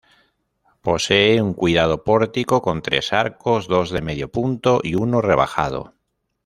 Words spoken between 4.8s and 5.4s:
y uno